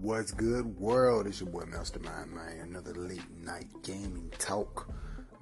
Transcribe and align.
What's 0.00 0.32
good, 0.32 0.80
world? 0.80 1.26
It's 1.26 1.40
your 1.40 1.50
boy 1.50 1.64
Mastermind, 1.66 2.32
man. 2.32 2.60
Another 2.62 2.94
late 2.94 3.20
night 3.44 3.66
gaming 3.82 4.32
talk. 4.38 4.88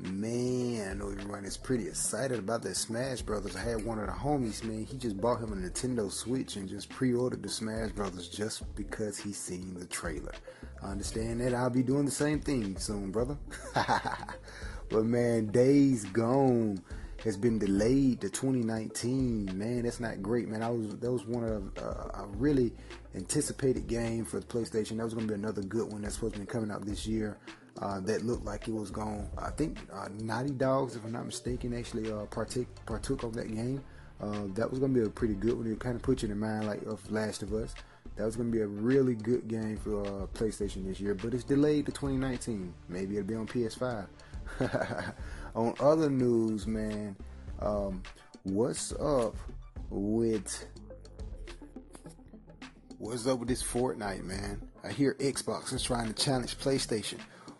Man, 0.00 0.80
oh, 0.80 0.90
I 0.90 0.94
know 0.94 1.10
everyone 1.12 1.44
is 1.44 1.56
pretty 1.56 1.86
excited 1.86 2.40
about 2.40 2.62
that 2.62 2.76
Smash 2.76 3.22
Brothers. 3.22 3.54
I 3.54 3.60
had 3.60 3.84
one 3.84 4.00
of 4.00 4.06
the 4.06 4.12
homies, 4.12 4.64
man. 4.64 4.84
He 4.84 4.96
just 4.96 5.20
bought 5.20 5.40
him 5.40 5.52
a 5.52 5.56
Nintendo 5.56 6.10
Switch 6.10 6.56
and 6.56 6.68
just 6.68 6.88
pre-ordered 6.88 7.44
the 7.44 7.48
Smash 7.48 7.92
Brothers 7.92 8.28
just 8.28 8.74
because 8.74 9.16
he 9.16 9.32
seen 9.32 9.74
the 9.78 9.86
trailer. 9.86 10.34
I 10.82 10.90
understand 10.90 11.40
that. 11.40 11.54
I'll 11.54 11.70
be 11.70 11.84
doing 11.84 12.04
the 12.04 12.10
same 12.10 12.40
thing 12.40 12.76
soon, 12.78 13.12
brother. 13.12 13.38
but 14.88 15.04
man, 15.04 15.52
days 15.52 16.04
gone 16.06 16.82
has 17.24 17.36
been 17.36 17.58
delayed 17.58 18.20
to 18.20 18.28
2019. 18.28 19.58
Man, 19.58 19.82
that's 19.82 20.00
not 20.00 20.22
great, 20.22 20.48
man. 20.48 20.62
I 20.62 20.70
was 20.70 20.96
that 20.96 21.10
was 21.10 21.26
one 21.26 21.44
of 21.44 21.78
uh, 21.78 22.22
a 22.22 22.26
really 22.36 22.72
anticipated 23.14 23.86
game 23.86 24.24
for 24.24 24.40
the 24.40 24.46
PlayStation. 24.46 24.96
That 24.96 25.04
was 25.04 25.14
going 25.14 25.26
to 25.26 25.34
be 25.34 25.38
another 25.38 25.62
good 25.62 25.92
one 25.92 26.02
that's 26.02 26.14
supposed 26.14 26.34
to 26.34 26.40
be 26.40 26.46
coming 26.46 26.70
out 26.70 26.84
this 26.84 27.06
year. 27.06 27.38
Uh, 27.80 28.00
that 28.00 28.24
looked 28.24 28.44
like 28.44 28.66
it 28.66 28.74
was 28.74 28.90
going. 28.90 29.28
I 29.38 29.50
think 29.50 29.78
uh, 29.92 30.08
Naughty 30.20 30.50
Dogs, 30.50 30.96
if 30.96 31.04
I'm 31.04 31.12
not 31.12 31.26
mistaken, 31.26 31.72
actually 31.74 32.10
uh, 32.10 32.26
partook 32.26 32.66
partook 32.86 33.22
of 33.22 33.34
that 33.34 33.54
game. 33.54 33.82
Uh, 34.20 34.48
that 34.54 34.68
was 34.68 34.80
going 34.80 34.92
to 34.92 35.00
be 35.00 35.06
a 35.06 35.10
pretty 35.10 35.34
good 35.34 35.56
one. 35.56 35.70
It 35.70 35.78
kind 35.78 35.94
of 35.94 36.02
put 36.02 36.22
you 36.22 36.30
in 36.30 36.38
mind 36.38 36.66
like 36.66 36.82
of 36.82 37.08
Last 37.10 37.42
of 37.44 37.52
Us. 37.52 37.74
That 38.16 38.24
was 38.24 38.34
going 38.34 38.50
to 38.50 38.56
be 38.56 38.62
a 38.62 38.66
really 38.66 39.14
good 39.14 39.46
game 39.46 39.76
for 39.76 40.04
uh, 40.04 40.26
PlayStation 40.34 40.84
this 40.84 40.98
year, 40.98 41.14
but 41.14 41.34
it's 41.34 41.44
delayed 41.44 41.86
to 41.86 41.92
2019. 41.92 42.74
Maybe 42.88 43.16
it'll 43.16 43.28
be 43.28 43.36
on 43.36 43.46
PS5. 43.46 44.08
on 45.58 45.74
other 45.80 46.08
news, 46.08 46.68
man, 46.68 47.16
um, 47.58 48.00
what's 48.44 48.92
up 48.92 49.34
with 49.90 50.66
what's 52.98 53.26
up 53.26 53.40
with 53.40 53.48
this 53.48 53.62
Fortnite, 53.62 54.22
man? 54.22 54.62
I 54.84 54.92
hear 54.92 55.14
Xbox 55.14 55.72
is 55.72 55.82
trying 55.82 56.06
to 56.06 56.12
challenge 56.14 56.56
PlayStation. 56.58 57.18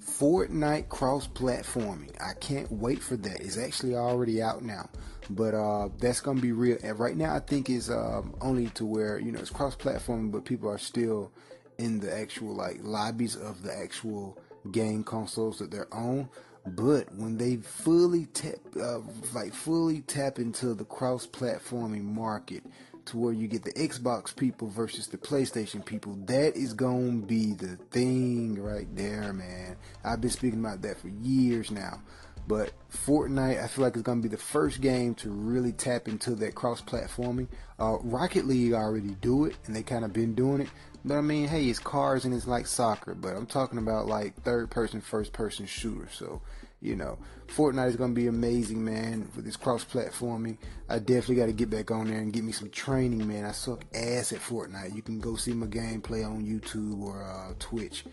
Fortnite 0.00 0.88
cross-platforming. 0.88 2.14
I 2.22 2.34
can't 2.34 2.70
wait 2.70 3.02
for 3.02 3.16
that. 3.16 3.40
It's 3.40 3.58
actually 3.58 3.96
already 3.96 4.40
out 4.40 4.62
now, 4.62 4.88
but 5.28 5.54
uh, 5.54 5.88
that's 5.98 6.20
gonna 6.20 6.40
be 6.40 6.52
real. 6.52 6.78
And 6.84 6.96
right 6.96 7.16
now, 7.16 7.34
I 7.34 7.40
think 7.40 7.68
it's 7.68 7.90
um, 7.90 8.36
only 8.40 8.68
to 8.68 8.86
where 8.86 9.18
you 9.18 9.32
know 9.32 9.40
it's 9.40 9.50
cross-platforming, 9.50 10.30
but 10.30 10.44
people 10.44 10.70
are 10.70 10.78
still 10.78 11.32
in 11.78 11.98
the 11.98 12.16
actual 12.16 12.54
like 12.54 12.78
lobbies 12.82 13.34
of 13.34 13.64
the 13.64 13.76
actual 13.76 14.38
game 14.70 15.02
consoles 15.02 15.58
that 15.58 15.72
they're 15.72 15.92
on. 15.92 16.28
But 16.66 17.14
when 17.14 17.36
they 17.36 17.56
fully 17.56 18.26
tap, 18.26 18.56
uh, 18.80 19.00
like 19.34 19.54
fully 19.54 20.02
tap 20.02 20.38
into 20.38 20.74
the 20.74 20.84
cross-platforming 20.84 22.04
market, 22.04 22.62
to 23.06 23.16
where 23.18 23.32
you 23.32 23.48
get 23.48 23.64
the 23.64 23.72
Xbox 23.72 24.34
people 24.34 24.68
versus 24.68 25.08
the 25.08 25.18
PlayStation 25.18 25.84
people, 25.84 26.16
that 26.26 26.56
is 26.56 26.74
gonna 26.74 27.12
be 27.12 27.54
the 27.54 27.76
thing 27.90 28.62
right 28.62 28.86
there, 28.94 29.32
man. 29.32 29.76
I've 30.04 30.20
been 30.20 30.30
speaking 30.30 30.60
about 30.60 30.82
that 30.82 31.00
for 31.00 31.08
years 31.08 31.70
now. 31.70 32.02
But 32.46 32.72
Fortnite, 32.90 33.62
I 33.62 33.66
feel 33.68 33.84
like 33.84 33.94
it's 33.94 34.02
gonna 34.02 34.20
be 34.20 34.28
the 34.28 34.36
first 34.36 34.80
game 34.80 35.14
to 35.16 35.30
really 35.30 35.72
tap 35.72 36.08
into 36.08 36.34
that 36.36 36.54
cross-platforming. 36.54 37.48
Uh, 37.78 37.98
Rocket 38.02 38.46
League 38.46 38.72
already 38.72 39.16
do 39.20 39.44
it, 39.44 39.56
and 39.66 39.76
they 39.76 39.82
kind 39.82 40.04
of 40.04 40.12
been 40.12 40.34
doing 40.34 40.62
it. 40.62 40.68
But 41.04 41.16
I 41.16 41.20
mean, 41.20 41.48
hey, 41.48 41.66
it's 41.66 41.78
cars 41.78 42.24
and 42.24 42.34
it's 42.34 42.46
like 42.46 42.66
soccer. 42.66 43.14
But 43.14 43.36
I'm 43.36 43.46
talking 43.46 43.78
about 43.78 44.06
like 44.06 44.34
third-person, 44.42 45.00
first-person 45.00 45.66
shooter. 45.66 46.08
So 46.12 46.42
you 46.80 46.96
know, 46.96 47.18
Fortnite 47.46 47.88
is 47.88 47.96
going 47.96 48.14
to 48.14 48.20
be 48.20 48.26
amazing, 48.26 48.84
man, 48.84 49.28
with 49.36 49.44
this 49.44 49.56
cross 49.56 49.84
platforming. 49.84 50.56
I 50.88 50.98
definitely 50.98 51.36
got 51.36 51.46
to 51.46 51.52
get 51.52 51.68
back 51.68 51.90
on 51.90 52.06
there 52.06 52.18
and 52.18 52.32
get 52.32 52.44
me 52.44 52.52
some 52.52 52.70
training, 52.70 53.26
man. 53.26 53.44
I 53.44 53.52
suck 53.52 53.84
ass 53.94 54.32
at 54.32 54.40
Fortnite. 54.40 54.94
You 54.94 55.02
can 55.02 55.20
go 55.20 55.36
see 55.36 55.52
my 55.52 55.66
gameplay 55.66 56.24
on 56.24 56.44
YouTube 56.44 57.00
or 57.02 57.22
uh, 57.22 57.54
Twitch. 57.58 58.04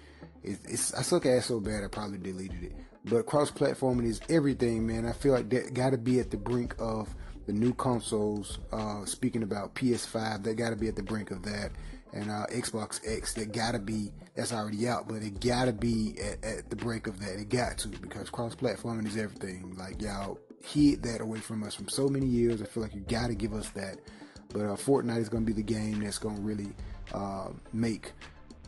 It's, 0.43 0.65
it's, 0.65 0.93
I 0.93 1.01
suck 1.01 1.25
ass 1.25 1.45
so 1.45 1.59
bad 1.59 1.83
I 1.83 1.87
probably 1.87 2.17
deleted 2.17 2.63
it. 2.63 2.75
But 3.05 3.25
cross 3.25 3.51
platforming 3.51 4.05
is 4.05 4.19
everything, 4.27 4.85
man. 4.85 5.05
I 5.05 5.13
feel 5.13 5.33
like 5.33 5.49
that 5.49 5.73
got 5.73 5.91
to 5.91 5.97
be 5.97 6.19
at 6.19 6.31
the 6.31 6.37
brink 6.37 6.75
of 6.77 7.13
the 7.45 7.53
new 7.53 7.73
consoles. 7.73 8.59
Uh, 8.73 9.05
speaking 9.05 9.43
about 9.43 9.75
PS5, 9.75 10.43
they 10.43 10.53
got 10.53 10.71
to 10.71 10.75
be 10.75 10.89
at 10.89 10.97
the 10.97 11.03
brink 11.03 11.31
of 11.31 11.43
that 11.43 11.71
and 12.13 12.29
uh, 12.29 12.45
Xbox 12.51 12.99
X 13.05 13.33
that 13.33 13.51
gotta 13.51 13.79
be 13.79 14.11
that's 14.35 14.53
already 14.53 14.87
out, 14.87 15.07
but 15.07 15.21
it 15.21 15.39
gotta 15.39 15.73
be 15.73 16.15
at, 16.21 16.43
at 16.43 16.69
the 16.69 16.75
break 16.75 17.07
of 17.07 17.19
that. 17.19 17.39
It 17.39 17.49
got 17.49 17.77
to 17.79 17.87
because 17.87 18.29
cross-platforming 18.29 19.07
is 19.07 19.17
everything. 19.17 19.75
Like 19.77 20.01
y'all 20.01 20.39
hid 20.63 21.03
that 21.03 21.21
away 21.21 21.39
from 21.39 21.63
us 21.63 21.75
from 21.75 21.89
so 21.89 22.07
many 22.07 22.25
years. 22.25 22.61
I 22.61 22.65
feel 22.65 22.83
like 22.83 22.95
you 22.95 23.01
gotta 23.01 23.35
give 23.35 23.53
us 23.53 23.69
that. 23.71 23.97
But 24.49 24.61
uh, 24.61 24.75
Fortnite 24.75 25.19
is 25.19 25.29
gonna 25.29 25.45
be 25.45 25.53
the 25.53 25.63
game 25.63 25.99
that's 26.01 26.17
gonna 26.17 26.39
really 26.39 26.71
uh, 27.13 27.49
make 27.73 28.11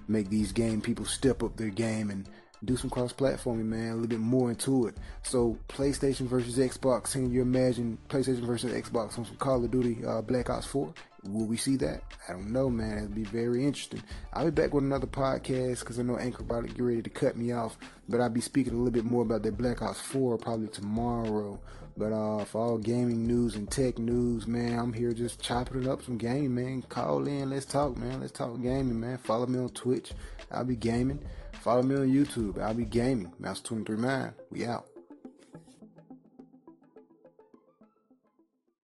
make 0.08 0.30
these 0.30 0.52
game 0.52 0.82
people 0.82 1.06
step 1.06 1.44
up 1.44 1.56
their 1.56 1.70
game 1.70 2.10
and 2.10 2.28
do 2.66 2.76
some 2.76 2.90
cross-platforming, 2.90 3.66
man, 3.66 3.92
a 3.92 3.94
little 3.94 4.08
bit 4.08 4.20
more 4.20 4.50
into 4.50 4.88
it. 4.88 4.96
So 5.24 5.58
PlayStation 5.68 6.28
versus 6.28 6.58
Xbox. 6.58 7.14
Can 7.14 7.32
you 7.32 7.42
imagine 7.42 7.98
PlayStation 8.10 8.46
versus 8.46 8.74
Xbox 8.74 9.18
on 9.18 9.26
some 9.26 9.38
Call 9.38 9.64
of 9.64 9.72
Duty 9.72 10.00
uh, 10.06 10.22
Black 10.22 10.50
Ops 10.50 10.66
4? 10.66 10.94
Will 11.24 11.46
we 11.46 11.58
see 11.58 11.76
that? 11.78 12.02
I 12.28 12.34
don't 12.34 12.52
know, 12.52 12.70
man. 12.70 12.98
It'll 12.98 13.10
be 13.10 13.24
very 13.24 13.66
interesting. 13.66 14.04
I'll 14.34 14.46
be 14.46 14.52
back 14.52 14.74
with 14.74 14.84
another 14.84 15.08
podcast 15.08 15.80
because 15.82 16.00
I 16.00 16.04
know 16.04 16.18
Anchor 16.18 16.44
about 16.44 16.68
to 16.68 16.74
get 16.74 16.82
ready 16.82 17.02
to 17.02 17.10
cut 17.10 17.36
me 17.36 17.52
off. 17.52 17.78
But 18.08 18.22
I'll 18.22 18.30
be 18.30 18.42
speaking 18.42 18.74
a 18.74 18.78
little 18.78 18.92
bit 18.92 19.06
more 19.06 19.24
about 19.24 19.44
that 19.44 19.58
Black 19.58 19.82
Ops 19.82 20.00
4 20.00 20.38
probably 20.38 20.68
tomorrow. 20.68 21.60
But 21.98 22.14
uh, 22.14 22.46
for 22.46 22.62
all 22.62 22.78
gaming 22.78 23.28
news 23.28 23.56
and 23.56 23.70
tech 23.70 23.98
news, 24.00 24.48
man, 24.48 24.80
I'm 24.80 24.94
here 24.94 25.12
just 25.12 25.42
chopping 25.42 25.84
it 25.84 25.88
up 25.90 26.02
some 26.02 26.18
gaming, 26.18 26.56
man. 26.56 26.82
Call 26.84 27.28
in, 27.28 27.50
let's 27.50 27.66
talk, 27.66 27.98
man. 27.98 28.22
Let's 28.22 28.32
talk 28.32 28.62
gaming, 28.62 29.02
man. 29.02 29.18
Follow 29.18 29.48
me 29.48 29.60
on 29.60 29.70
Twitch. 29.70 30.12
I'll 30.50 30.64
be 30.64 30.78
gaming. 30.78 31.20
Follow 31.60 31.84
me 31.84 31.96
on 31.96 32.08
YouTube. 32.08 32.62
I'll 32.62 32.74
be 32.74 32.86
gaming. 32.86 33.34
Mouse 33.38 33.62
23 33.62 33.98
Man. 33.98 34.34
We 34.50 34.66
out. 34.66 34.88